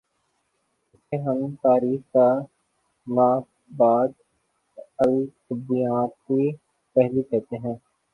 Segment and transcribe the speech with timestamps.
[0.93, 2.27] اسے ہم تاریخ کا
[3.07, 3.29] ما
[3.71, 4.09] بعد
[4.99, 6.51] الطبیعیاتی
[6.95, 7.75] پہلو کہتے ہیں۔